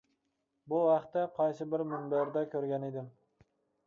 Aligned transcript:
بۇ 0.71 0.77
ھەقتە 0.83 1.25
قايسى 1.35 1.67
بىر 1.73 1.83
مۇنبەردە 1.89 2.43
كۆرگەن 2.55 2.87
ئىدىم. 2.89 3.13